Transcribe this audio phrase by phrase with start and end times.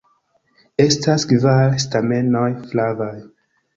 [0.85, 3.15] Estas kvar stamenoj, flavaj.